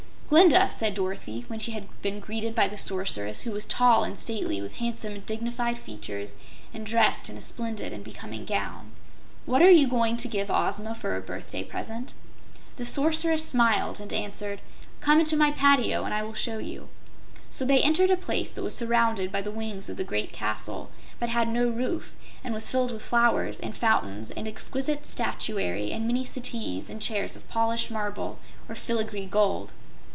[0.31, 4.17] "Glinda," said Dorothy, when she had been greeted by the Sorceress, who was tall and
[4.17, 6.35] stately, with handsome and dignified features
[6.73, 8.91] and dressed in a splendid and becoming gown,
[9.45, 12.13] "what are you going to give Ozma for a birthday present?"
[12.77, 14.61] The Sorceress smiled and answered:
[15.01, 16.87] "Come into my patio and I will show you."
[17.49, 20.91] So they entered a place that was surrounded by the wings of the great castle
[21.19, 26.07] but had no roof, and was filled with flowers and fountains and exquisite statuary and
[26.07, 28.39] many settees and chairs of polished marble
[28.69, 29.73] or filigree gold.